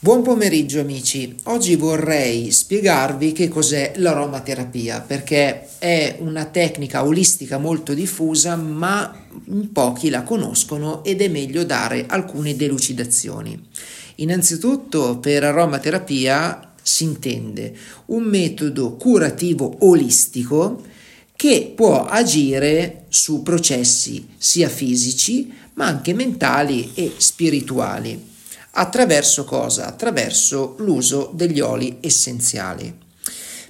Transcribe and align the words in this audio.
Buon 0.00 0.22
pomeriggio 0.22 0.78
amici, 0.78 1.34
oggi 1.46 1.74
vorrei 1.74 2.52
spiegarvi 2.52 3.32
che 3.32 3.48
cos'è 3.48 3.94
l'aromaterapia 3.96 5.00
perché 5.00 5.70
è 5.78 6.18
una 6.20 6.44
tecnica 6.44 7.04
olistica 7.04 7.58
molto 7.58 7.94
diffusa 7.94 8.54
ma 8.54 9.26
in 9.46 9.72
pochi 9.72 10.08
la 10.08 10.22
conoscono 10.22 11.02
ed 11.02 11.20
è 11.20 11.26
meglio 11.26 11.64
dare 11.64 12.04
alcune 12.06 12.54
delucidazioni. 12.54 13.60
Innanzitutto 14.16 15.18
per 15.18 15.42
aromaterapia 15.42 16.74
si 16.80 17.02
intende 17.02 17.74
un 18.06 18.22
metodo 18.22 18.92
curativo 18.92 19.78
olistico 19.80 20.80
che 21.34 21.72
può 21.74 22.04
agire 22.04 23.06
su 23.08 23.42
processi 23.42 24.28
sia 24.36 24.68
fisici 24.68 25.52
ma 25.74 25.86
anche 25.86 26.14
mentali 26.14 26.92
e 26.94 27.14
spirituali 27.16 28.27
Attraverso 28.80 29.42
cosa? 29.42 29.86
Attraverso 29.88 30.76
l'uso 30.78 31.32
degli 31.34 31.58
oli 31.58 31.96
essenziali. 32.00 32.96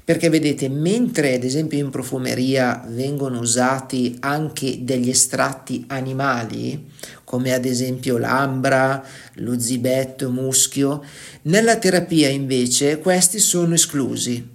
Perché 0.04 0.28
vedete, 0.28 0.68
mentre 0.68 1.34
ad 1.34 1.44
esempio 1.44 1.78
in 1.78 1.88
profumeria 1.88 2.84
vengono 2.86 3.40
usati 3.40 4.18
anche 4.20 4.84
degli 4.84 5.08
estratti 5.08 5.84
animali, 5.88 6.90
come 7.24 7.54
ad 7.54 7.64
esempio 7.64 8.18
l'ambra, 8.18 9.02
lo 9.36 9.58
zibetto, 9.58 10.30
muschio, 10.30 11.02
nella 11.42 11.78
terapia 11.78 12.28
invece 12.28 12.98
questi 12.98 13.38
sono 13.38 13.72
esclusi. 13.72 14.46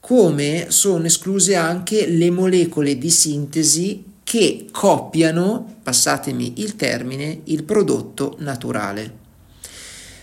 Come 0.00 0.66
sono 0.70 1.04
escluse 1.04 1.56
anche 1.56 2.06
le 2.06 2.30
molecole 2.30 2.96
di 2.96 3.10
sintesi 3.10 4.12
che 4.24 4.66
copiano, 4.70 5.76
passatemi 5.82 6.54
il 6.62 6.74
termine, 6.74 7.42
il 7.44 7.64
prodotto 7.64 8.36
naturale. 8.38 9.26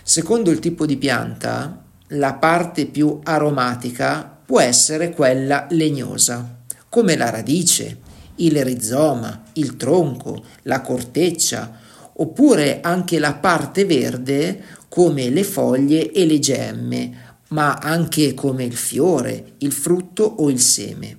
Secondo 0.08 0.52
il 0.52 0.60
tipo 0.60 0.86
di 0.86 0.98
pianta, 0.98 1.84
la 2.10 2.36
parte 2.36 2.86
più 2.86 3.22
aromatica 3.24 4.38
può 4.46 4.60
essere 4.60 5.10
quella 5.10 5.66
legnosa, 5.72 6.60
come 6.90 7.18
la 7.18 7.32
radice, 7.32 7.98
il 8.36 8.64
rizoma, 8.64 9.46
il 9.54 9.76
tronco, 9.78 10.44
la 10.62 10.82
corteccia, 10.82 11.80
oppure 12.18 12.82
anche 12.82 13.18
la 13.18 13.34
parte 13.34 13.86
verde 13.86 14.64
come 14.90 15.32
le 15.32 15.44
foglie 15.44 16.12
e 16.12 16.28
le 16.28 16.38
gemme, 16.38 17.38
ma 17.48 17.74
anche 17.74 18.36
come 18.36 18.64
il 18.64 18.76
fiore, 18.76 19.54
il 19.58 19.72
frutto 19.72 20.24
o 20.24 20.52
il 20.52 20.60
seme. 20.60 21.18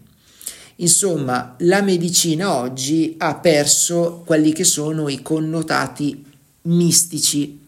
Insomma, 0.77 1.57
la 1.59 1.83
medicina 1.83 2.55
oggi 2.55 3.17
ha 3.19 3.35
perso 3.35 4.23
quelli 4.25 4.53
che 4.53 4.63
sono 4.63 5.09
i 5.09 5.23
connotati 5.23 6.25
mistici 6.63 7.65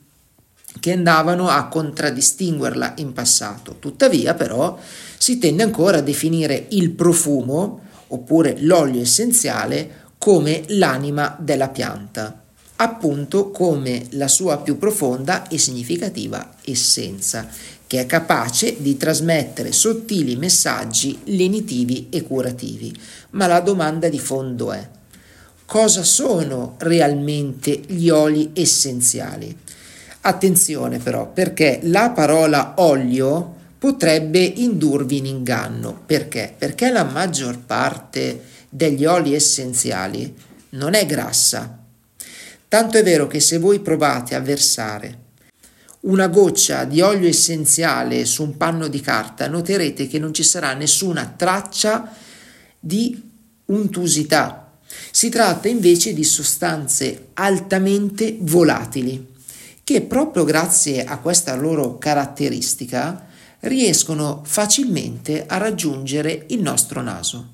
che 0.81 0.93
andavano 0.93 1.49
a 1.49 1.67
contraddistinguerla 1.69 2.95
in 2.97 3.13
passato. 3.13 3.77
Tuttavia, 3.79 4.35
però, 4.35 4.79
si 5.17 5.39
tende 5.39 5.63
ancora 5.63 5.99
a 5.99 6.03
definire 6.03 6.67
il 6.71 6.91
profumo 6.91 7.81
oppure 8.09 8.57
l'olio 8.61 9.03
essenziale 9.03 10.07
come 10.19 10.65
l'anima 10.69 11.37
della 11.39 11.69
pianta, 11.69 12.43
appunto 12.77 13.51
come 13.51 14.07
la 14.11 14.29
sua 14.29 14.59
più 14.59 14.79
profonda 14.79 15.49
e 15.49 15.59
significativa 15.59 16.55
essenza, 16.65 17.47
che 17.87 18.01
è 18.01 18.07
capace 18.07 18.77
di 18.81 18.97
trasmettere 18.97 19.73
sottili 19.73 20.37
messaggi 20.37 21.19
lenitivi 21.25 22.09
e 22.11 22.23
curativi. 22.23 22.95
Ma 23.31 23.47
la 23.47 23.61
domanda 23.61 24.09
di 24.09 24.19
fondo 24.19 24.73
è 24.73 24.87
cosa 25.65 26.03
sono 26.03 26.75
realmente 26.79 27.81
gli 27.87 28.09
oli 28.09 28.51
essenziali? 28.55 29.57
Attenzione 30.29 30.99
però, 30.99 31.33
perché 31.33 31.81
la 31.85 32.11
parola 32.11 32.75
olio 32.77 33.55
potrebbe 33.79 34.41
indurvi 34.41 35.17
in 35.17 35.25
inganno. 35.25 36.03
Perché? 36.05 36.55
Perché 36.57 36.91
la 36.91 37.05
maggior 37.05 37.61
parte 37.61 38.43
degli 38.69 39.07
oli 39.07 39.35
essenziali 39.35 40.35
non 40.71 40.93
è 40.93 41.07
grassa. 41.07 41.79
Tanto 42.69 42.99
è 42.99 43.03
vero 43.03 43.27
che 43.27 43.41
se 43.41 43.57
voi 43.57 43.81
provate 43.81 44.35
a 44.35 44.41
versare 44.41 45.19
una 46.01 46.29
goccia 46.29 46.85
di 46.85 47.01
olio 47.01 47.27
essenziale 47.27 48.27
su 48.27 48.43
un 48.43 48.59
panno 48.59 48.89
di 48.89 49.01
carta, 49.01 49.49
noterete 49.49 50.09
che 50.09 50.19
non 50.19 50.35
ci 50.35 50.43
sarà 50.43 50.75
nessuna 50.75 51.33
traccia 51.35 52.15
di 52.79 53.19
untusità. 53.65 54.73
Si 55.11 55.31
tratta 55.31 55.69
invece 55.69 56.13
di 56.13 56.23
sostanze 56.23 57.29
altamente 57.33 58.37
volatili 58.41 59.37
che 59.89 60.03
proprio 60.03 60.45
grazie 60.45 61.03
a 61.03 61.17
questa 61.17 61.57
loro 61.57 61.97
caratteristica 61.97 63.27
riescono 63.61 64.43
facilmente 64.45 65.47
a 65.47 65.57
raggiungere 65.57 66.45
il 66.49 66.61
nostro 66.61 67.01
naso. 67.01 67.53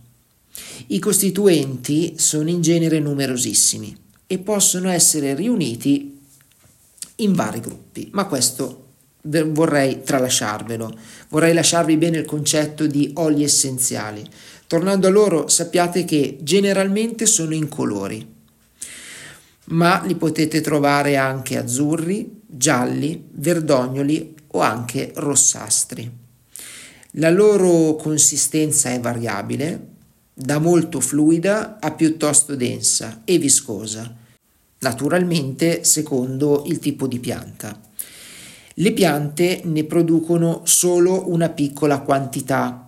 I 0.89 0.99
costituenti 0.99 2.15
sono 2.17 2.51
in 2.51 2.61
genere 2.61 2.99
numerosissimi 2.99 3.97
e 4.27 4.39
possono 4.39 4.91
essere 4.91 5.37
riuniti 5.37 6.19
in 7.19 7.35
vari 7.35 7.61
gruppi, 7.61 8.09
ma 8.11 8.27
questo 8.27 8.87
vorrei 9.23 10.03
tralasciarvelo. 10.03 10.93
Vorrei 11.29 11.55
lasciarvi 11.55 11.97
bene 11.97 12.19
il 12.19 12.25
concetto 12.25 12.89
di 12.89 13.13
oli 13.15 13.45
essenziali. 13.45 14.29
Tornando 14.67 15.07
a 15.07 15.11
loro, 15.11 15.47
sappiate 15.47 16.05
che 16.05 16.39
generalmente 16.43 17.27
sono 17.27 17.55
incolori 17.55 18.34
ma 19.67 20.03
li 20.05 20.15
potete 20.17 20.61
trovare 20.61 21.17
anche 21.17 21.57
azzurri, 21.57 22.43
gialli, 22.47 23.29
verdognoli 23.33 24.35
o 24.49 24.61
anche 24.61 25.13
rossastri. 25.17 26.11
La 27.13 27.31
loro 27.31 27.95
consistenza 27.97 28.91
è 28.91 29.01
variabile, 29.01 29.93
da 30.35 30.59
molto 30.59 31.01
fluida 31.01 31.79
a 31.79 31.93
piuttosto 31.93 32.57
densa 32.57 33.23
e 33.25 33.39
viscosa, 33.39 34.13
naturalmente 34.81 35.85
secondo 35.85 36.65
il 36.67 36.81
tipo 36.81 37.07
di 37.07 37.21
pianta. 37.21 37.81
Le 38.75 38.93
piante 38.93 39.61
ne 39.65 39.85
producono 39.85 40.63
solo 40.65 41.31
una 41.31 41.49
piccola 41.51 42.01
quantità 42.01 42.84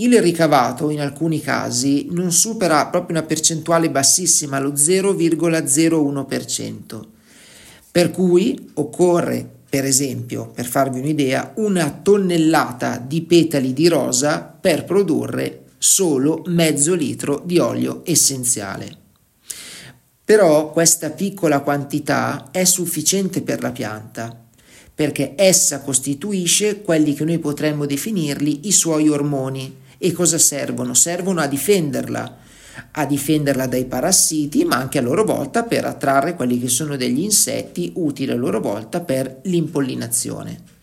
il 0.00 0.20
ricavato 0.20 0.90
in 0.90 1.00
alcuni 1.00 1.40
casi 1.40 2.06
non 2.10 2.30
supera 2.30 2.86
proprio 2.86 3.18
una 3.18 3.26
percentuale 3.26 3.90
bassissima, 3.90 4.60
lo 4.60 4.70
0,01%, 4.72 7.04
per 7.90 8.12
cui 8.12 8.70
occorre, 8.74 9.44
per 9.68 9.84
esempio, 9.84 10.52
per 10.54 10.66
farvi 10.66 11.00
un'idea, 11.00 11.54
una 11.56 11.90
tonnellata 11.90 12.98
di 12.98 13.22
petali 13.22 13.72
di 13.72 13.88
rosa 13.88 14.42
per 14.42 14.84
produrre 14.84 15.64
solo 15.78 16.44
mezzo 16.46 16.94
litro 16.94 17.42
di 17.44 17.58
olio 17.58 18.02
essenziale. 18.04 18.96
Però 20.24 20.70
questa 20.70 21.10
piccola 21.10 21.58
quantità 21.58 22.50
è 22.52 22.62
sufficiente 22.62 23.42
per 23.42 23.62
la 23.62 23.72
pianta 23.72 24.46
perché 24.98 25.34
essa 25.36 25.80
costituisce 25.80 26.82
quelli 26.82 27.14
che 27.14 27.22
noi 27.22 27.38
potremmo 27.38 27.86
definirli 27.86 28.66
i 28.66 28.72
suoi 28.72 29.08
ormoni 29.08 29.86
e 29.98 30.12
cosa 30.12 30.38
servono? 30.38 30.94
Servono 30.94 31.40
a 31.40 31.46
difenderla, 31.46 32.36
a 32.92 33.04
difenderla 33.04 33.66
dai 33.66 33.84
parassiti, 33.84 34.64
ma 34.64 34.76
anche 34.76 34.98
a 34.98 35.02
loro 35.02 35.24
volta 35.24 35.64
per 35.64 35.84
attrarre 35.84 36.34
quelli 36.34 36.58
che 36.60 36.68
sono 36.68 36.96
degli 36.96 37.20
insetti 37.20 37.92
utili 37.96 38.30
a 38.30 38.36
loro 38.36 38.60
volta 38.60 39.00
per 39.00 39.40
l'impollinazione. 39.42 40.76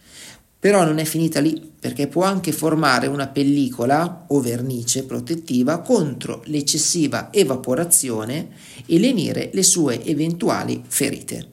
Però 0.60 0.84
non 0.84 0.98
è 0.98 1.06
finita 1.06 1.40
lì, 1.40 1.74
perché 1.80 2.08
può 2.08 2.24
anche 2.24 2.52
formare 2.52 3.06
una 3.08 3.28
pellicola 3.28 4.26
o 4.28 4.42
vernice 4.42 5.04
protettiva 5.04 5.80
contro 5.80 6.42
l'eccessiva 6.46 7.30
evaporazione 7.32 8.50
e 8.86 8.98
lenire 8.98 9.52
le 9.54 9.64
sue 9.64 10.04
eventuali 10.04 10.84
ferite. 10.88 11.50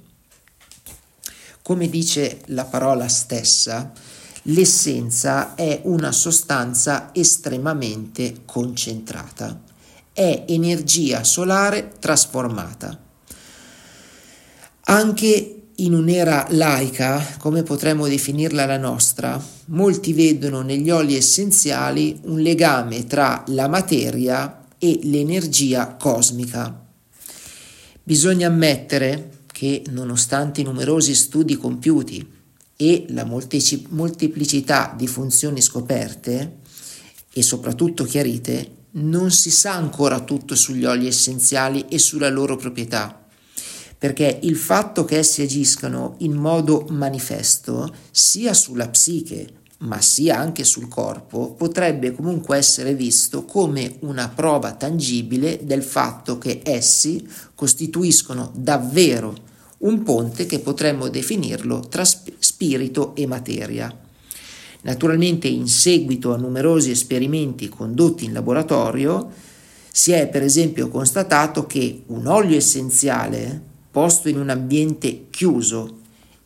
Come 1.60 1.88
dice 1.88 2.40
la 2.46 2.64
parola 2.64 3.06
stessa, 3.06 3.92
L'essenza 4.46 5.54
è 5.54 5.82
una 5.84 6.10
sostanza 6.10 7.10
estremamente 7.12 8.38
concentrata, 8.44 9.62
è 10.12 10.46
energia 10.48 11.22
solare 11.22 11.92
trasformata. 12.00 13.00
Anche 14.86 15.62
in 15.76 15.94
un'era 15.94 16.48
laica, 16.50 17.24
come 17.38 17.62
potremmo 17.62 18.08
definirla 18.08 18.66
la 18.66 18.78
nostra, 18.78 19.40
molti 19.66 20.12
vedono 20.12 20.62
negli 20.62 20.90
oli 20.90 21.14
essenziali 21.14 22.18
un 22.24 22.40
legame 22.40 23.06
tra 23.06 23.44
la 23.46 23.68
materia 23.68 24.66
e 24.76 24.98
l'energia 25.04 25.94
cosmica. 25.94 26.84
Bisogna 28.02 28.48
ammettere 28.48 29.44
che, 29.46 29.84
nonostante 29.90 30.62
i 30.62 30.64
numerosi 30.64 31.14
studi 31.14 31.56
compiuti 31.56 32.40
e 32.76 33.06
la 33.10 33.24
molteplicità 33.24 34.94
di 34.96 35.06
funzioni 35.06 35.60
scoperte 35.60 36.58
e 37.32 37.42
soprattutto 37.42 38.04
chiarite, 38.04 38.80
non 38.92 39.30
si 39.30 39.50
sa 39.50 39.72
ancora 39.74 40.20
tutto 40.20 40.54
sugli 40.54 40.84
oli 40.84 41.06
essenziali 41.06 41.86
e 41.88 41.98
sulla 41.98 42.28
loro 42.28 42.56
proprietà, 42.56 43.24
perché 43.96 44.40
il 44.42 44.56
fatto 44.56 45.04
che 45.04 45.18
essi 45.18 45.42
agiscano 45.42 46.16
in 46.18 46.32
modo 46.32 46.86
manifesto 46.90 47.92
sia 48.10 48.52
sulla 48.52 48.88
psiche 48.88 49.60
ma 49.82 50.00
sia 50.00 50.38
anche 50.38 50.64
sul 50.64 50.88
corpo, 50.88 51.54
potrebbe 51.54 52.12
comunque 52.12 52.56
essere 52.56 52.94
visto 52.94 53.44
come 53.44 53.96
una 54.00 54.28
prova 54.28 54.74
tangibile 54.74 55.60
del 55.64 55.82
fatto 55.82 56.38
che 56.38 56.60
essi 56.62 57.26
costituiscono 57.54 58.52
davvero 58.54 59.50
un 59.82 60.02
ponte 60.02 60.46
che 60.46 60.60
potremmo 60.60 61.08
definirlo 61.08 61.80
tra 61.80 62.04
spirito 62.04 63.14
e 63.14 63.26
materia. 63.26 63.94
Naturalmente 64.82 65.48
in 65.48 65.68
seguito 65.68 66.34
a 66.34 66.36
numerosi 66.36 66.90
esperimenti 66.90 67.68
condotti 67.68 68.24
in 68.24 68.32
laboratorio 68.32 69.30
si 69.90 70.12
è 70.12 70.28
per 70.28 70.42
esempio 70.42 70.88
constatato 70.88 71.66
che 71.66 72.02
un 72.06 72.26
olio 72.26 72.56
essenziale 72.56 73.60
posto 73.90 74.28
in 74.28 74.38
un 74.38 74.48
ambiente 74.48 75.26
chiuso 75.30 75.98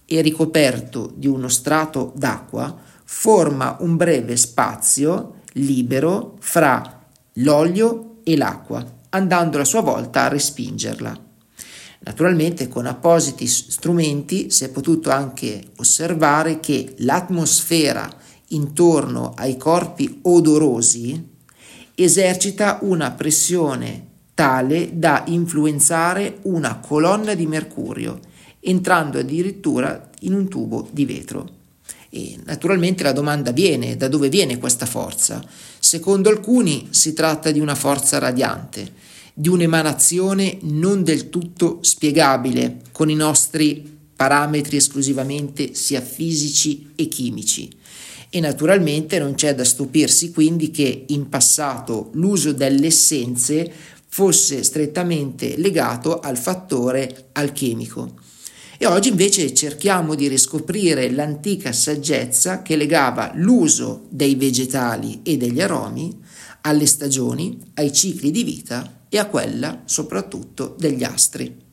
e 0.04 0.20
ricoperto 0.20 1.12
di 1.14 1.26
uno 1.26 1.48
strato 1.48 2.12
d'acqua 2.16 2.76
forma 3.04 3.76
un 3.80 3.96
breve 3.96 4.36
spazio 4.36 5.40
libero 5.52 6.36
fra 6.40 7.04
l'olio 7.34 8.16
e 8.24 8.36
l'acqua, 8.36 8.84
andando 9.10 9.58
a 9.60 9.64
sua 9.64 9.80
volta 9.80 10.24
a 10.24 10.28
respingerla. 10.28 11.25
Naturalmente 12.06 12.68
con 12.68 12.86
appositi 12.86 13.48
strumenti 13.48 14.48
si 14.52 14.62
è 14.62 14.68
potuto 14.68 15.10
anche 15.10 15.60
osservare 15.78 16.60
che 16.60 16.94
l'atmosfera 16.98 18.08
intorno 18.50 19.34
ai 19.36 19.56
corpi 19.56 20.20
odorosi 20.22 21.30
esercita 21.96 22.78
una 22.82 23.10
pressione 23.10 24.06
tale 24.34 24.90
da 24.96 25.24
influenzare 25.26 26.38
una 26.42 26.78
colonna 26.78 27.34
di 27.34 27.46
mercurio, 27.46 28.20
entrando 28.60 29.18
addirittura 29.18 30.08
in 30.20 30.32
un 30.32 30.46
tubo 30.48 30.86
di 30.92 31.04
vetro. 31.04 31.54
E 32.10 32.38
naturalmente 32.44 33.02
la 33.02 33.12
domanda 33.12 33.50
viene, 33.50 33.96
da 33.96 34.06
dove 34.06 34.28
viene 34.28 34.58
questa 34.58 34.86
forza? 34.86 35.44
Secondo 35.80 36.28
alcuni 36.28 36.86
si 36.90 37.12
tratta 37.14 37.50
di 37.50 37.58
una 37.58 37.74
forza 37.74 38.18
radiante, 38.18 38.92
di 39.38 39.50
un'emanazione 39.50 40.60
non 40.62 41.04
del 41.04 41.28
tutto 41.28 41.80
spiegabile 41.82 42.80
con 42.90 43.10
i 43.10 43.14
nostri 43.14 43.98
parametri 44.16 44.78
esclusivamente 44.78 45.74
sia 45.74 46.00
fisici 46.00 46.92
e 46.96 47.06
chimici. 47.06 47.70
E 48.30 48.40
naturalmente 48.40 49.18
non 49.18 49.34
c'è 49.34 49.54
da 49.54 49.62
stupirsi 49.62 50.32
quindi 50.32 50.70
che 50.70 51.04
in 51.08 51.28
passato 51.28 52.08
l'uso 52.14 52.54
delle 52.54 52.86
essenze 52.86 53.70
fosse 54.08 54.62
strettamente 54.62 55.58
legato 55.58 56.18
al 56.18 56.38
fattore 56.38 57.28
alchemico. 57.32 58.14
E 58.78 58.86
oggi 58.86 59.10
invece 59.10 59.52
cerchiamo 59.52 60.14
di 60.14 60.28
riscoprire 60.28 61.10
l'antica 61.10 61.72
saggezza 61.72 62.62
che 62.62 62.76
legava 62.76 63.32
l'uso 63.34 64.06
dei 64.08 64.34
vegetali 64.34 65.20
e 65.22 65.36
degli 65.36 65.60
aromi 65.60 66.22
alle 66.62 66.86
stagioni, 66.86 67.58
ai 67.74 67.92
cicli 67.92 68.30
di 68.30 68.42
vita 68.42 68.95
e 69.08 69.18
a 69.18 69.26
quella 69.26 69.82
soprattutto 69.84 70.74
degli 70.78 71.04
astri. 71.04 71.64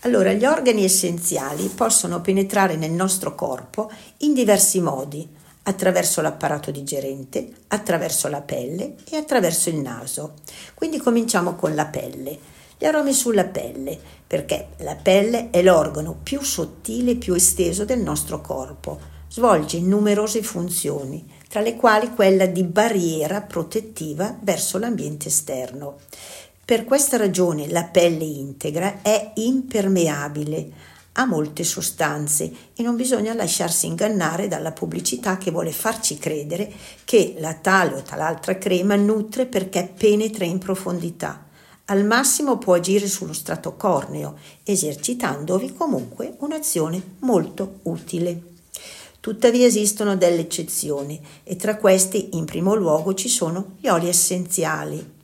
Allora, 0.00 0.32
gli 0.32 0.46
organi 0.46 0.84
essenziali 0.84 1.68
possono 1.68 2.20
penetrare 2.22 2.76
nel 2.76 2.92
nostro 2.92 3.34
corpo 3.34 3.90
in 4.18 4.32
diversi 4.32 4.80
modi, 4.80 5.28
attraverso 5.62 6.22
l'apparato 6.22 6.70
digerente, 6.70 7.48
attraverso 7.68 8.28
la 8.28 8.40
pelle 8.40 8.94
e 9.10 9.16
attraverso 9.16 9.68
il 9.68 9.76
naso. 9.76 10.34
Quindi 10.74 10.98
cominciamo 10.98 11.54
con 11.54 11.74
la 11.74 11.84
pelle. 11.86 12.38
Gli 12.78 12.86
aromi 12.86 13.12
sulla 13.12 13.44
pelle, 13.44 13.98
perché 14.26 14.68
la 14.78 14.96
pelle 14.96 15.50
è 15.50 15.62
l'organo 15.62 16.16
più 16.22 16.40
sottile 16.40 17.10
e 17.10 17.16
più 17.16 17.34
esteso 17.34 17.84
del 17.84 18.00
nostro 18.00 18.40
corpo. 18.40 18.98
Svolge 19.28 19.78
numerose 19.80 20.42
funzioni, 20.42 21.24
tra 21.50 21.60
le 21.60 21.74
quali 21.74 22.14
quella 22.14 22.46
di 22.46 22.62
barriera 22.62 23.40
protettiva 23.40 24.38
verso 24.40 24.78
l'ambiente 24.78 25.26
esterno. 25.26 25.96
Per 26.64 26.84
questa 26.84 27.16
ragione 27.16 27.68
la 27.68 27.82
pelle 27.82 28.22
integra 28.22 29.02
è 29.02 29.32
impermeabile 29.34 30.70
a 31.14 31.26
molte 31.26 31.64
sostanze 31.64 32.52
e 32.72 32.84
non 32.84 32.94
bisogna 32.94 33.34
lasciarsi 33.34 33.86
ingannare 33.86 34.46
dalla 34.46 34.70
pubblicità 34.70 35.38
che 35.38 35.50
vuole 35.50 35.72
farci 35.72 36.18
credere 36.18 36.72
che 37.04 37.34
la 37.38 37.54
tale 37.54 37.96
o 37.96 38.02
tal'altra 38.02 38.56
crema 38.56 38.94
nutre 38.94 39.46
perché 39.46 39.92
penetra 39.92 40.44
in 40.44 40.58
profondità. 40.58 41.46
Al 41.86 42.04
massimo 42.04 42.58
può 42.58 42.74
agire 42.74 43.08
sullo 43.08 43.32
strato 43.32 43.74
corneo, 43.74 44.36
esercitandovi 44.62 45.74
comunque 45.74 46.36
un'azione 46.38 47.16
molto 47.22 47.80
utile. 47.82 48.49
Tuttavia 49.20 49.66
esistono 49.66 50.16
delle 50.16 50.40
eccezioni 50.40 51.20
e 51.44 51.56
tra 51.56 51.76
questi 51.76 52.30
in 52.32 52.46
primo 52.46 52.74
luogo 52.74 53.12
ci 53.12 53.28
sono 53.28 53.72
gli 53.78 53.86
oli 53.86 54.08
essenziali. 54.08 55.18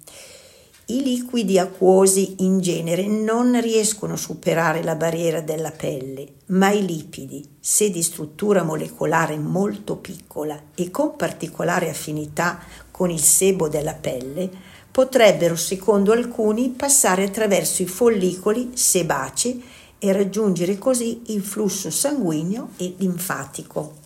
I 0.89 1.03
liquidi 1.03 1.59
acquosi 1.59 2.37
in 2.41 2.61
genere 2.61 3.07
non 3.07 3.59
riescono 3.59 4.13
a 4.13 4.19
superare 4.19 4.85
la 4.85 4.97
barriera 4.97 5.41
della 5.41 5.71
pelle, 5.71 6.29
ma 6.49 6.71
i 6.71 6.85
lipidi, 6.85 7.43
se 7.59 7.91
di 7.91 8.03
struttura 8.03 8.63
molecolare 8.63 9.39
molto 9.39 9.97
piccola 9.97 10.61
e 10.75 10.91
con 10.91 11.17
particolare 11.17 11.89
affinità 11.89 12.61
con 12.91 13.11
il 13.11 13.21
sebo 13.21 13.69
della 13.69 13.95
pelle, 13.95 14.49
potrebbero, 14.91 15.57
secondo 15.57 16.13
alcuni, 16.13 16.69
passare 16.69 17.25
attraverso 17.25 17.83
i 17.83 17.87
follicoli 17.87 18.73
sebacei 18.75 19.65
e 19.99 20.13
raggiungere 20.13 20.79
così 20.79 21.23
il 21.27 21.43
flusso 21.43 21.91
sanguigno 21.91 22.71
e 22.77 22.95
linfatico. 22.99 24.05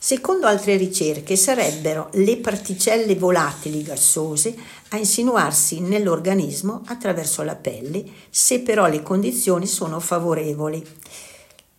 Secondo 0.00 0.46
altre 0.46 0.76
ricerche 0.76 1.36
sarebbero 1.36 2.10
le 2.14 2.36
particelle 2.38 3.14
volatili 3.16 3.82
gassose 3.82 4.56
a 4.90 4.96
insinuarsi 4.96 5.80
nell'organismo 5.80 6.82
attraverso 6.86 7.42
la 7.42 7.56
pelle, 7.56 8.04
se 8.30 8.60
però 8.60 8.86
le 8.86 9.02
condizioni 9.02 9.66
sono 9.66 10.00
favorevoli. 10.00 10.84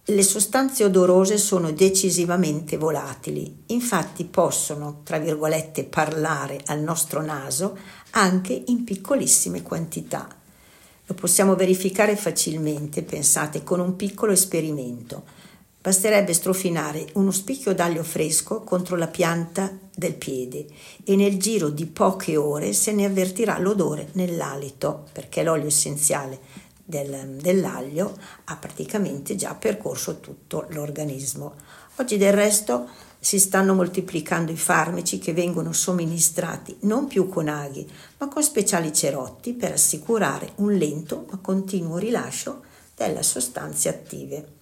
Le 0.06 0.24
sostanze 0.24 0.84
odorose 0.84 1.38
sono 1.38 1.72
decisivamente 1.72 2.78
volatili, 2.78 3.64
infatti 3.68 4.26
possono, 4.26 5.02
tra 5.04 5.20
virgolette, 5.20 5.84
parlare 5.84 6.62
al 6.66 6.80
nostro 6.80 7.22
naso 7.22 7.78
anche 8.12 8.64
in 8.68 8.84
piccolissime 8.84 9.62
quantità. 9.62 10.39
Lo 11.10 11.16
possiamo 11.16 11.56
verificare 11.56 12.16
facilmente, 12.16 13.02
pensate, 13.02 13.64
con 13.64 13.80
un 13.80 13.96
piccolo 13.96 14.32
esperimento. 14.32 15.24
Basterebbe 15.82 16.34
strofinare 16.34 17.08
uno 17.14 17.32
spicchio 17.32 17.74
d'aglio 17.74 18.04
fresco 18.04 18.62
contro 18.62 18.96
la 18.96 19.08
pianta 19.08 19.76
del 19.96 20.14
piede 20.14 20.68
e 21.04 21.16
nel 21.16 21.40
giro 21.40 21.70
di 21.70 21.88
poche 21.88 22.38
ore 22.38 22.74
se 22.74 22.92
ne 22.92 23.06
avvertirà 23.06 23.58
l'odore 23.58 24.10
nell'alito, 24.12 25.08
perché 25.12 25.42
l'olio 25.42 25.66
essenziale 25.66 26.40
del, 26.86 27.38
dell'aglio 27.42 28.16
ha 28.44 28.56
praticamente 28.58 29.36
già 29.36 29.56
percorso 29.56 30.20
tutto 30.20 30.68
l'organismo. 30.70 31.56
Oggi 31.96 32.18
del 32.18 32.34
resto 32.34 32.88
si 33.20 33.38
stanno 33.38 33.74
moltiplicando 33.74 34.52
i 34.52 34.58
farmaci 34.58 35.20
che 35.20 35.34
vengono 35.34 35.74
somministrati 35.74 36.78
non 36.82 37.08
più 37.08 37.28
con 37.28 37.50
aghi, 37.50 37.86
ma 38.18 38.30
con 38.30 38.42
speciali 38.42 38.94
cerotti 38.94 39.54
per 39.54 39.74
assicurare 39.74 40.54
un 40.56 40.74
lento 40.74 41.26
ma 41.30 41.38
continuo 41.42 41.98
rilascio 41.98 42.62
delle 42.96 43.24
sostanze 43.24 43.90
attive. 43.90 44.58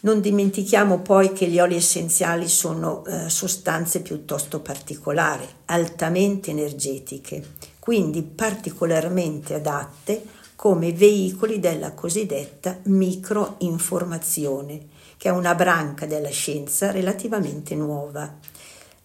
Non 0.00 0.20
dimentichiamo 0.20 1.00
poi 1.00 1.32
che 1.32 1.48
gli 1.48 1.58
oli 1.58 1.76
essenziali 1.76 2.48
sono 2.48 3.02
eh, 3.06 3.30
sostanze 3.30 4.02
piuttosto 4.02 4.60
particolari, 4.60 5.46
altamente 5.64 6.50
energetiche, 6.50 7.54
quindi 7.78 8.20
particolarmente 8.22 9.54
adatte 9.54 10.22
come 10.54 10.92
veicoli 10.92 11.60
della 11.60 11.92
cosiddetta 11.92 12.78
microinformazione, 12.84 14.88
che 15.16 15.28
è 15.28 15.32
una 15.32 15.54
branca 15.54 16.06
della 16.06 16.30
scienza 16.30 16.90
relativamente 16.90 17.74
nuova. 17.74 18.32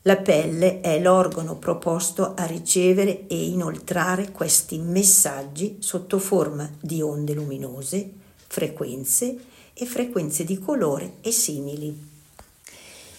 La 0.03 0.18
pelle 0.18 0.82
è 0.82 1.00
l'organo 1.00 1.58
proposto 1.58 2.34
a 2.36 2.46
ricevere 2.46 3.27
e 3.27 3.46
inoltrare 3.46 4.32
questi 4.32 4.80
messaggi 4.80 5.77
sotto 5.80 6.18
forma 6.18 6.70
di 6.80 7.01
onde 7.01 7.34
luminose, 7.34 8.10
frequenze 8.48 9.38
e 9.74 9.86
frequenze 9.86 10.44
di 10.44 10.58
colore 10.58 11.13
e 11.22 11.32
simili. 11.32 12.10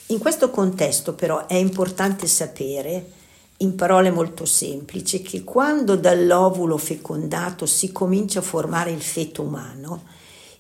In 0.07 0.19
questo 0.19 0.51
contesto 0.51 1.15
però 1.15 1.47
è 1.47 1.55
importante 1.55 2.27
sapere 2.27 3.21
in 3.59 3.77
parole 3.77 4.11
molto 4.11 4.45
semplici, 4.45 5.23
che 5.23 5.45
quando 5.45 5.97
dall'ovulo 5.97 6.77
fecondato 6.77 7.65
si 7.65 7.93
comincia 7.93 8.41
a 8.41 8.43
formare 8.43 8.91
il 8.91 9.01
feto 9.01 9.43
umano, 9.43 10.03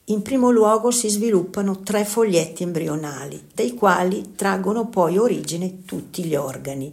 in 0.06 0.22
primo 0.22 0.50
luogo 0.50 0.90
si 0.90 1.08
sviluppano 1.08 1.80
tre 1.80 2.04
foglietti 2.04 2.64
embrionali, 2.64 3.48
dai 3.54 3.74
quali 3.74 4.34
traggono 4.34 4.88
poi 4.88 5.16
origine 5.16 5.84
tutti 5.84 6.24
gli 6.24 6.34
organi. 6.34 6.92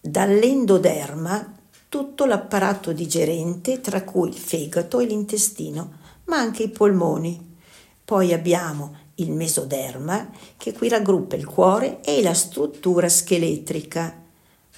Dall'endoderma 0.00 1.54
tutto 1.88 2.24
l'apparato 2.24 2.92
digerente, 2.92 3.80
tra 3.80 4.02
cui 4.02 4.30
il 4.30 4.34
fegato 4.34 4.98
e 4.98 5.04
l'intestino, 5.04 5.92
ma 6.24 6.38
anche 6.38 6.64
i 6.64 6.70
polmoni. 6.70 7.56
Poi 8.04 8.32
abbiamo 8.32 8.96
il 9.16 9.30
mesoderma, 9.30 10.30
che 10.56 10.72
qui 10.72 10.88
raggruppa 10.88 11.36
il 11.36 11.44
cuore 11.44 12.00
e 12.02 12.22
la 12.22 12.34
struttura 12.34 13.08
scheletrica. 13.08 14.20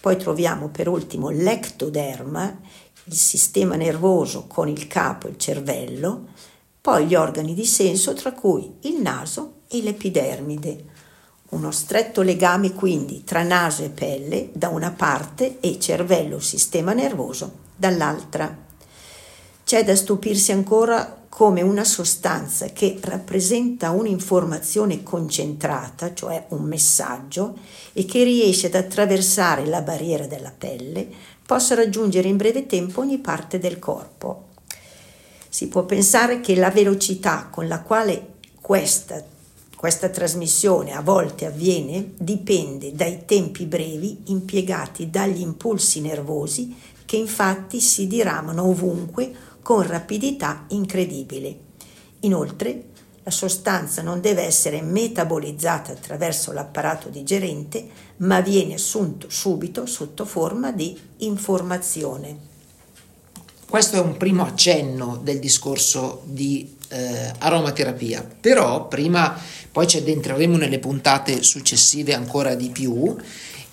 Poi 0.01 0.17
troviamo 0.19 0.69
per 0.69 0.89
ultimo 0.89 1.31
l'ectoderma, 1.31 2.61
il 3.05 3.15
sistema 3.15 3.77
nervoso 3.77 4.47
con 4.47 4.69
il 4.69 4.87
capo 4.87 5.29
e 5.29 5.31
il 5.31 5.39
cervello, 5.39 6.27
poi 6.85 7.07
gli 7.07 7.15
organi 7.15 7.55
di 7.55 7.65
senso 7.65 8.13
tra 8.13 8.33
cui 8.33 8.71
il 8.81 9.01
naso 9.01 9.61
e 9.69 9.81
l'epidermide. 9.81 10.85
Uno 11.49 11.71
stretto 11.71 12.21
legame 12.21 12.75
quindi 12.75 13.25
tra 13.25 13.43
naso 13.43 13.85
e 13.85 13.89
pelle 13.89 14.51
da 14.53 14.69
una 14.69 14.91
parte 14.91 15.61
e 15.61 15.79
cervello 15.81 16.41
sistema 16.41 16.93
nervoso 16.93 17.53
dall'altra. 17.75 18.55
C'è 19.65 19.83
da 19.83 19.97
stupirsi 19.97 20.53
ancora 20.53 21.25
come 21.31 21.63
una 21.63 21.85
sostanza 21.85 22.67
che 22.67 22.99
rappresenta 23.01 23.91
un'informazione 23.91 25.03
concentrata, 25.03 26.13
cioè 26.13 26.45
un 26.51 26.65
messaggio, 26.65 27.57
e 27.95 28.05
che 28.05 28.25
riesce 28.25 28.67
ad 28.67 28.75
attraversare 28.75 29.65
la 29.65 29.81
barriera 29.81 30.27
della 30.27 30.53
pelle, 30.57 31.09
possa 31.47 31.75
raggiungere 31.75 32.29
in 32.29 32.37
breve 32.37 32.67
tempo 32.67 33.01
ogni 33.01 33.17
parte 33.17 33.59
del 33.59 33.79
corpo. 33.79 34.53
Si 35.55 35.69
può 35.69 35.85
pensare 35.85 36.41
che 36.41 36.57
la 36.57 36.73
velocità 36.73 37.47
con 37.49 37.69
la 37.69 37.81
quale 37.81 38.39
questa, 38.61 39.23
questa 39.77 40.09
trasmissione 40.09 40.91
a 40.91 41.01
volte 41.01 41.47
avviene 41.47 42.11
dipende 42.19 42.93
dai 42.93 43.25
tempi 43.25 43.65
brevi 43.67 44.23
impiegati 44.25 45.11
dagli 45.11 45.41
impulsi 45.41 46.01
nervosi 46.01 46.75
che 47.05 47.19
infatti 47.19 47.79
si 47.79 48.09
diramano 48.09 48.65
ovunque 48.65 49.33
con 49.63 49.87
rapidità 49.87 50.65
incredibile. 50.71 51.57
Inoltre, 52.23 52.87
la 53.23 53.31
sostanza 53.31 54.03
non 54.03 54.21
deve 54.21 54.43
essere 54.43 54.83
metabolizzata 54.83 55.93
attraverso 55.93 56.51
l'apparato 56.51 57.11
digerente, 57.11 57.87
ma 58.17 58.41
viene 58.41 58.75
assunto 58.75 59.31
subito 59.31 59.87
sotto 59.87 60.25
forma 60.25 60.73
di 60.73 60.99
informazione. 61.19 62.54
Questo 63.75 63.97
è 63.97 64.01
un 64.01 64.17
primo 64.17 64.47
accenno 64.47 65.19
del 65.21 65.41
discorso 65.41 66.23
di 66.27 66.77
eh, 66.91 67.33
aromaterapia, 67.39 68.25
però 68.41 68.87
prima 68.87 69.37
poi 69.73 69.89
ci 69.89 69.97
addentreremo 69.97 70.57
nelle 70.57 70.79
puntate 70.79 71.43
successive 71.43 72.15
ancora 72.15 72.55
di 72.55 72.69
più. 72.69 73.17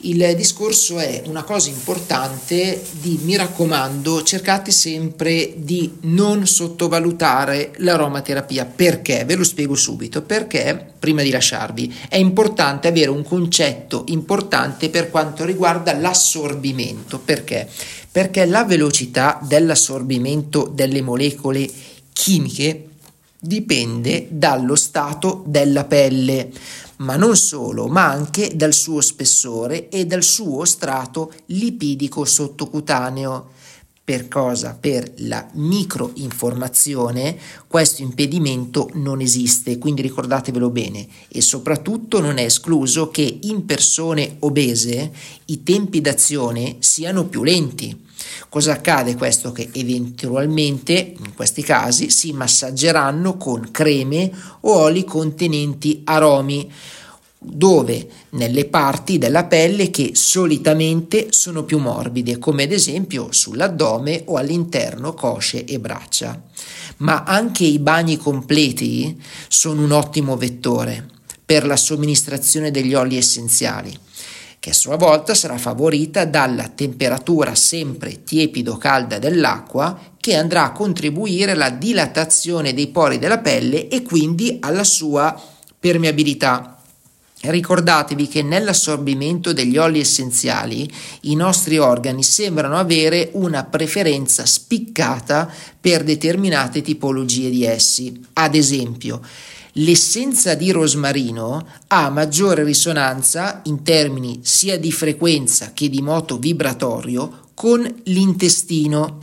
Il 0.04 0.34
discorso 0.36 0.98
è 0.98 1.22
una 1.28 1.44
cosa 1.44 1.70
importante 1.70 2.82
di, 2.94 3.20
mi 3.22 3.36
raccomando, 3.36 4.24
cercate 4.24 4.72
sempre 4.72 5.54
di 5.58 5.98
non 6.02 6.48
sottovalutare 6.48 7.74
l'aromaterapia. 7.78 8.66
Perché? 8.66 9.24
Ve 9.26 9.36
lo 9.36 9.44
spiego 9.44 9.76
subito. 9.76 10.24
Perché, 10.24 10.94
prima 10.98 11.22
di 11.22 11.30
lasciarvi, 11.30 11.94
è 12.10 12.18
importante 12.18 12.88
avere 12.88 13.12
un 13.12 13.22
concetto 13.22 14.06
importante 14.08 14.90
per 14.90 15.12
quanto 15.12 15.46
riguarda 15.46 15.96
l'assorbimento. 15.96 17.20
Perché? 17.20 17.70
Perché 18.12 18.46
la 18.46 18.66
velocità 18.66 19.40
dell'assorbimento 19.42 20.70
delle 20.72 21.02
molecole 21.02 21.70
chimiche 22.12 22.90
dipende 23.40 24.28
dallo 24.30 24.76
stato 24.76 25.44
della 25.48 25.86
pelle 25.86 26.52
ma 27.02 27.16
non 27.16 27.36
solo, 27.36 27.88
ma 27.88 28.06
anche 28.10 28.56
dal 28.56 28.74
suo 28.74 29.02
spessore 29.02 29.90
e 29.90 30.06
dal 30.06 30.24
suo 30.24 30.66
strato 30.66 31.34
lipidico 31.48 32.26
sottocutaneo. 32.26 33.50
Per 34.12 34.28
cosa? 34.28 34.78
Per 34.78 35.14
la 35.20 35.48
microinformazione 35.54 37.38
questo 37.66 38.02
impedimento 38.02 38.90
non 38.96 39.22
esiste, 39.22 39.78
quindi 39.78 40.02
ricordatevelo 40.02 40.70
bene 40.70 41.08
e 41.30 41.40
soprattutto 41.40 42.20
non 42.20 42.38
è 42.38 42.44
escluso 42.44 43.10
che 43.10 43.40
in 43.44 43.64
persone 43.64 44.36
obese 44.40 45.14
i 45.46 45.64
tempi 45.64 46.02
d'azione 46.02 46.76
siano 46.80 47.24
più 47.28 47.46
lenti. 47.46 47.98
Cosa 48.50 48.74
accade 48.74 49.16
questo? 49.16 49.54
Che 49.54 49.70
eventualmente 49.72 51.14
in 51.18 51.34
questi 51.34 51.64
casi 51.64 52.10
si 52.10 52.34
massaggeranno 52.34 53.38
con 53.38 53.72
creme 53.72 54.30
o 54.60 54.74
oli 54.74 55.06
contenenti 55.06 56.02
aromi 56.04 56.70
dove 57.44 58.08
nelle 58.32 58.66
parti 58.66 59.18
della 59.18 59.46
pelle 59.46 59.90
che 59.90 60.12
solitamente 60.14 61.28
sono 61.32 61.64
più 61.64 61.80
morbide, 61.80 62.38
come 62.38 62.64
ad 62.64 62.72
esempio 62.72 63.32
sull'addome 63.32 64.24
o 64.28 64.36
all'interno 64.38 65.16
cosce 65.16 65.66
e 65.66 65.80
braccia. 65.80 66.40
Ma 66.98 67.24
anche 67.24 67.64
i 67.64 67.80
bagni 67.80 68.18
completi 68.18 69.20
sono 69.48 69.84
un 69.84 69.92
ottimo 69.92 70.38
vettore 70.38 71.08
per 71.44 71.66
la 71.66 71.78
somministrazione 71.78 72.70
degli 72.70 72.94
oli 72.94 73.18
essenziali, 73.18 73.92
che 74.60 74.70
a 74.70 74.74
sua 74.74 74.96
volta 74.96 75.34
sarà 75.34 75.58
favorita 75.58 76.26
dalla 76.26 76.68
temperatura 76.68 77.56
sempre 77.56 78.24
tiepido-calda 78.24 79.18
dell'acqua 79.18 80.00
che 80.20 80.36
andrà 80.36 80.66
a 80.66 80.72
contribuire 80.72 81.54
alla 81.54 81.72
dilatazione 81.72 82.76
dei 82.76 82.90
pori 82.90 83.18
della 83.18 83.40
pelle 83.40 83.88
e 83.88 84.04
quindi 84.04 84.58
alla 84.62 84.84
sua 84.84 85.36
permeabilità. 85.80 86.81
Ricordatevi 87.44 88.28
che 88.28 88.44
nell'assorbimento 88.44 89.52
degli 89.52 89.78
oli 89.78 90.00
essenziali 90.00 90.88
i 91.22 91.36
nostri 91.36 91.80
organi 91.80 92.22
sembrano 92.22 92.78
avere 92.78 93.32
una 93.34 93.64
preferenza 93.64 94.46
spiccata 94.46 95.52
per 95.80 96.04
determinate 96.04 96.84
tipologie 96.84 97.50
di 97.50 97.66
essi. 97.66 98.28
Ad 98.34 98.54
esempio, 98.54 99.22
l'essenza 99.74 100.54
di 100.54 100.70
rosmarino 100.70 101.66
ha 101.88 102.10
maggiore 102.12 102.64
risonanza 102.64 103.62
in 103.66 103.82
termini 103.82 104.42
sia 104.44 104.78
di 104.78 104.92
frequenza 104.92 105.72
che 105.74 105.90
di 105.90 106.02
moto 106.04 106.38
vibratorio 106.38 107.48
con 107.56 107.84
l'intestino, 108.04 109.18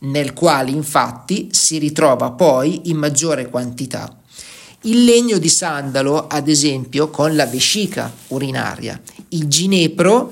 nel 0.00 0.32
quale 0.32 0.70
infatti 0.70 1.48
si 1.50 1.78
ritrova 1.78 2.30
poi 2.30 2.82
in 2.84 2.98
maggiore 2.98 3.48
quantità. 3.48 4.16
Il 4.86 5.04
legno 5.04 5.38
di 5.38 5.48
sandalo, 5.48 6.26
ad 6.26 6.46
esempio, 6.46 7.08
con 7.08 7.34
la 7.34 7.46
vescica 7.46 8.12
urinaria, 8.28 9.00
il 9.28 9.46
ginepro, 9.46 10.30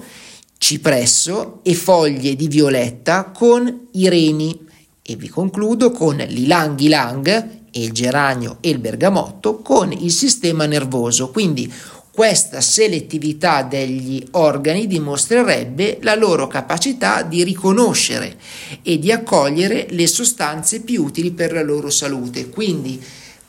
cipresso 0.59 1.61
e 1.63 1.73
foglie 1.73 2.37
di 2.37 2.49
violetta 2.49 3.31
con 3.31 3.89
i 3.93 4.11
reni. 4.11 4.67
E 5.01 5.17
vi 5.17 5.29
concludo 5.29 5.91
con 5.91 6.17
l'ilang 6.17 6.79
ilang 6.81 7.27
e 7.71 7.83
il 7.83 7.93
geranio 7.93 8.59
e 8.61 8.69
il 8.69 8.79
bergamotto 8.79 9.61
con 9.63 9.91
il 9.91 10.11
sistema 10.11 10.67
nervoso. 10.67 11.31
Quindi 11.31 11.73
questa 12.13 12.61
selettività 12.61 13.63
degli 13.63 14.23
organi 14.33 14.87
dimostrerebbe 14.87 15.97
la 16.03 16.15
loro 16.15 16.47
capacità 16.47 17.23
di 17.23 17.43
riconoscere 17.43 18.37
e 18.83 18.99
di 18.99 19.11
accogliere 19.11 19.87
le 19.89 20.07
sostanze 20.07 20.83
più 20.83 21.05
utili 21.05 21.31
per 21.31 21.55
la 21.55 21.63
loro 21.63 21.89
salute. 21.89 22.51
Quindi 22.51 23.03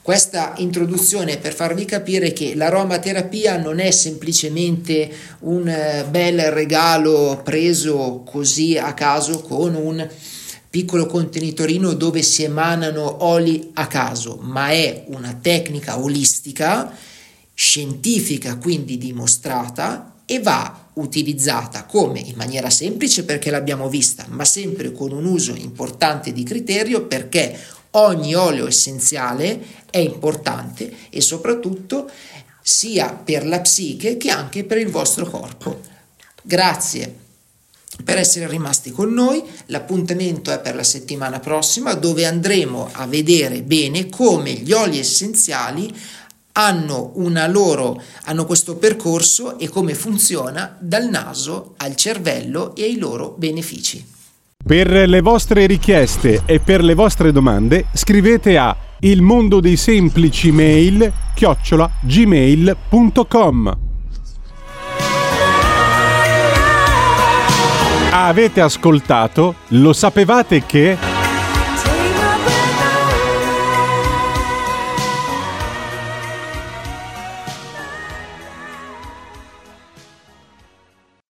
questa 0.03 0.53
introduzione 0.57 1.37
per 1.37 1.53
farvi 1.53 1.85
capire 1.85 2.33
che 2.33 2.55
l'aromaterapia 2.55 3.55
non 3.55 3.79
è 3.79 3.89
semplicemente 3.89 5.09
un 5.39 5.65
eh, 5.65 6.05
bel 6.09 6.51
regalo 6.51 7.39
preso 7.41 8.21
così 8.25 8.77
a 8.77 8.93
caso 8.93 9.39
con 9.39 9.73
un 9.75 10.05
piccolo 10.69 11.05
contenitorino 11.05 11.93
dove 11.93 12.21
si 12.21 12.43
emanano 12.43 13.23
oli 13.23 13.69
a 13.75 13.87
caso, 13.87 14.39
ma 14.41 14.71
è 14.71 15.05
una 15.07 15.39
tecnica 15.41 15.97
olistica, 15.97 16.93
scientifica, 17.53 18.57
quindi 18.57 18.97
dimostrata 18.97 20.15
e 20.25 20.39
va 20.39 20.89
utilizzata 20.95 21.85
come 21.85 22.19
in 22.19 22.35
maniera 22.35 22.69
semplice 22.69 23.23
perché 23.23 23.49
l'abbiamo 23.49 23.87
vista, 23.87 24.25
ma 24.27 24.43
sempre 24.43 24.91
con 24.91 25.13
un 25.13 25.23
uso 25.23 25.53
importante 25.55 26.33
di 26.33 26.43
criterio 26.43 27.05
perché 27.05 27.57
ogni 27.95 28.35
olio 28.35 28.67
essenziale 28.67 29.61
è 29.89 29.97
importante 29.97 30.91
e 31.09 31.21
soprattutto 31.21 32.09
sia 32.61 33.13
per 33.13 33.45
la 33.45 33.59
psiche 33.61 34.17
che 34.17 34.29
anche 34.29 34.63
per 34.63 34.77
il 34.77 34.89
vostro 34.89 35.25
corpo. 35.25 35.81
Grazie 36.41 37.21
per 38.03 38.17
essere 38.17 38.47
rimasti 38.47 38.91
con 38.91 39.13
noi. 39.13 39.43
L'appuntamento 39.67 40.51
è 40.51 40.59
per 40.59 40.75
la 40.75 40.83
settimana 40.83 41.39
prossima 41.39 41.93
dove 41.93 42.25
andremo 42.25 42.89
a 42.91 43.05
vedere 43.05 43.61
bene 43.61 44.09
come 44.09 44.51
gli 44.53 44.71
oli 44.71 44.97
essenziali 44.97 45.93
hanno, 46.53 47.13
loro, 47.47 48.01
hanno 48.23 48.45
questo 48.45 48.75
percorso 48.77 49.57
e 49.57 49.69
come 49.69 49.93
funziona 49.95 50.75
dal 50.79 51.09
naso 51.09 51.73
al 51.77 51.95
cervello 51.95 52.75
e 52.75 52.83
ai 52.83 52.97
loro 52.97 53.35
benefici. 53.37 54.12
Per 54.65 54.87
le 55.09 55.19
vostre 55.19 55.65
richieste 55.65 56.43
e 56.45 56.61
per 56.61 56.85
le 56.85 56.93
vostre 56.93 57.33
domande 57.33 57.87
scrivete 57.91 58.57
a 58.57 58.73
il 58.99 59.21
mondo 59.21 59.59
dei 59.59 59.75
semplici 59.75 60.53
mail 60.53 61.11
chiocciola 61.35 61.89
gmail.com 61.99 63.77
Avete 68.11 68.61
ascoltato? 68.61 69.55
Lo 69.69 69.91
sapevate 69.91 70.63
che... 70.65 71.12